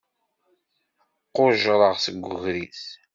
Qujjreɣ 1.35 1.95
seg 2.03 2.21
ugris. 2.33 2.83